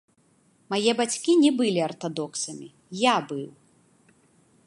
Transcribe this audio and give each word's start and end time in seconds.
Мае 0.73 0.91
бацькі 1.01 1.35
не 1.43 1.51
былі 1.59 1.81
артадоксамі, 1.89 2.67
я 3.03 3.15
быў. 3.33 3.47